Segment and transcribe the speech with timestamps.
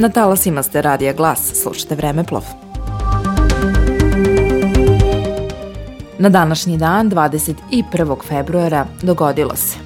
[0.00, 2.44] Na talasima ste Radija Glas, slušate Vremeplov.
[6.18, 8.16] Na današnji dan, 21.
[8.28, 9.76] februara, dogodilo se.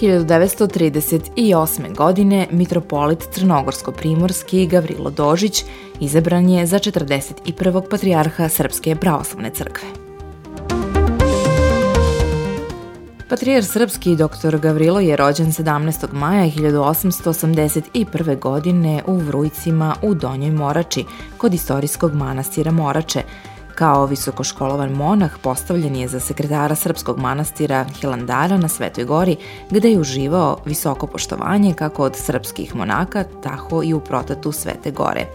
[0.00, 1.96] 1938.
[1.96, 5.64] godine mitropolit Crnogorsko-Primorski Gavrilo Dožić
[6.00, 7.88] izabran je za 41.
[7.90, 9.99] patrijarha Srpske pravoslavne crkve.
[13.30, 14.58] Patrijar srpski dr.
[14.58, 16.12] Gavrilo je rođen 17.
[16.12, 18.38] maja 1881.
[18.38, 21.04] godine u Vrujcima u Donjoj Morači,
[21.38, 23.22] kod istorijskog manastira Morače.
[23.74, 29.36] Kao visokoškolovan monah postavljen je za sekretara srpskog manastira Hilandara na Svetoj gori,
[29.70, 35.26] gde je uživao visoko poštovanje kako od srpskih monaka, tako i u protatu Svete gore.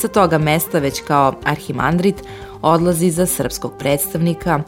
[0.00, 2.22] Sa toga mesta već kao arhimandrit
[2.62, 4.62] odlazi za srpskog predstavnika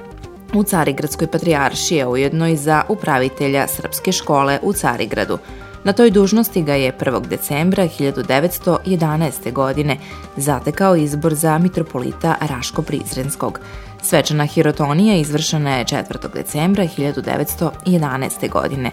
[0.55, 5.39] u Carigradskoj patrijaršiji, a ujedno i za upravitelja Srpske škole u Carigradu.
[5.85, 7.27] Na toj dužnosti ga je 1.
[7.27, 9.53] decembra 1911.
[9.53, 9.97] godine
[10.37, 13.59] zatekao izbor za mitropolita Raško-Prizrenskog.
[14.03, 16.33] Svečana hirotonija izvršena je 4.
[16.35, 18.51] decembra 1911.
[18.51, 18.91] godine.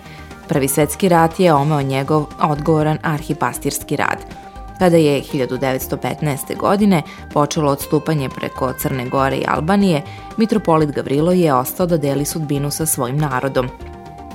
[0.48, 4.18] Prvi svetski rat je omeo njegov odgovoran arhipastirski rad–
[4.82, 6.58] Kada je 1915.
[6.58, 7.02] godine
[7.34, 10.02] počelo odstupanje preko Crne Gore i Albanije,
[10.38, 13.70] mitropolit Gavrilo je ostao da deli sudbinu sa svojim narodom.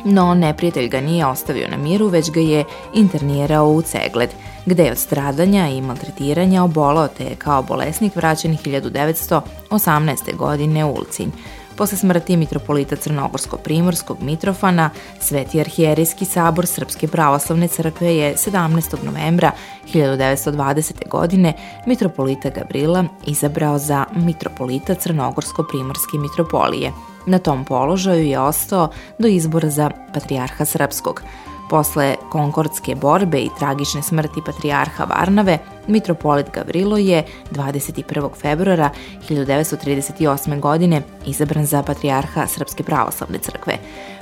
[0.05, 4.31] No, neprijatelj ga nije ostavio na miru, već ga je internirao u Cegled,
[4.67, 10.37] gde je od stradanja i maltretiranja obolao te je kao bolesnik vraćen 1918.
[10.37, 11.31] godine u Ulcinj.
[11.77, 19.05] Posle smrti mitropolita Crnogorsko-Primorskog Mitrofana, Sveti arhijerijski sabor Srpske pravoslavne crkve je 17.
[19.05, 19.53] novembra
[19.95, 21.09] 1920.
[21.09, 21.53] godine
[21.87, 26.93] mitropolita Gavrila izabrao za mitropolita Crnogorsko-Primorske mitropolije.
[27.27, 28.89] Na tom položaju je ostao
[29.19, 31.23] do izbora za patrijarha srpskog–
[31.71, 38.29] Posle konkordske borbe i tragične smrti patrijarha Varnave, mitropolit Gavrilo je 21.
[38.41, 38.91] februara
[39.29, 40.61] 1938.
[40.61, 43.79] godine izabran za patrijarha Srpske pravoslavne crkve.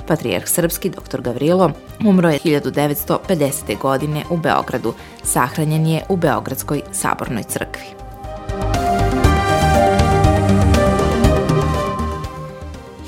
[0.07, 1.21] Patrijarh srpski dr.
[1.21, 1.71] Gavrilo
[2.05, 3.79] umro je 1950.
[3.81, 4.93] godine u Beogradu.
[5.23, 8.04] Sahranjen je u Beogradskoj sabornoj crkvi.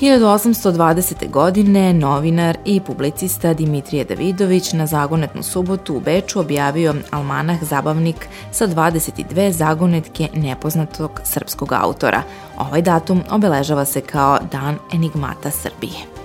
[0.02, 1.30] 1820.
[1.32, 8.68] godine novinar i publicista Dimitrije Davidović na zagonetnu subotu u Beču objavio almanah Zabavnik sa
[8.68, 12.24] 22 zagonetke nepoznatog srpskog autora.
[12.58, 16.18] Ovaj datum obeležava se kao Dan enigmata Srbije.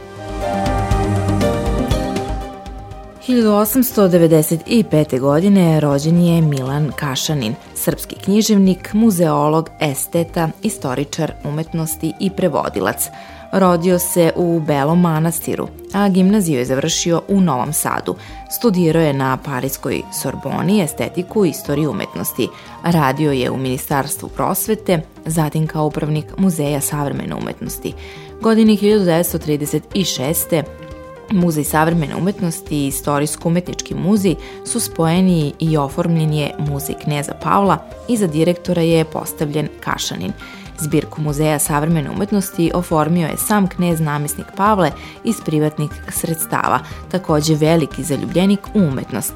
[3.27, 5.21] 1895.
[5.21, 13.09] godine rođen je Milan Kašanin, srpski književnik, muzeolog, esteta, istoričar umetnosti i prevodilac.
[13.53, 18.15] Rodio se u Belom manastiru, a gimnaziju je završio u Novom Sadu.
[18.51, 22.49] Studirao je na Parijskoj Sorboni estetiku i istoriju umetnosti.
[22.83, 27.93] Radio je u Ministarstvu prosvete, zatim kao upravnik Muzeja savremene umetnosti.
[28.41, 30.63] Godini 1936.
[31.31, 38.17] Muzej savremene umetnosti i Istorijsko-umetnički muzej su spojeni i oformljen je Muzej Kneza Pavla i
[38.17, 40.33] za direktora je postavljen Kašanin–
[40.83, 44.91] Zbirku Muzeja savremene umetnosti oformio je sam knez namesnik Pavle
[45.25, 46.79] iz privatnih sredstava,
[47.11, 49.33] takođe veliki zaljubljenik u umetnost.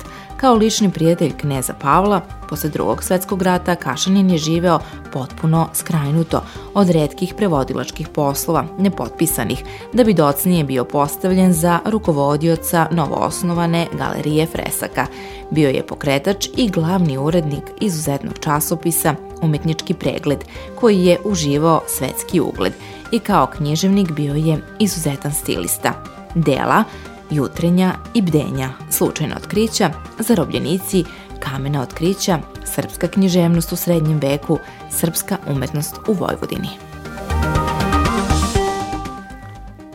[0.47, 4.79] Kao lični prijatelj kneza Pavla, posle drugog svetskog rata Kašanin je živeo
[5.13, 6.43] potpuno skrajnuto
[6.75, 15.07] od redkih prevodilačkih poslova, nepotpisanih, da bi docnije bio postavljen za rukovodioca novoosnovane galerije fresaka.
[15.51, 22.73] Bio je pokretač i glavni urednik izuzetnog časopisa Umetnički pregled, koji je uživao svetski ugled
[23.13, 25.93] i kao književnik bio je izuzetan stilista.
[26.35, 26.85] Dela,
[27.31, 31.05] jutrenja i bdenja, slučajna otkrića, zarobljenici,
[31.41, 34.59] kamena otkrića, srpska književnost u srednjem veku,
[34.91, 36.69] srpska umetnost u Vojvodini.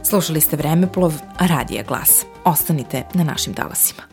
[0.03, 2.25] Slušali ste Vremeplov, Radija Glas.
[2.45, 4.10] Ostanite na našim dalasima.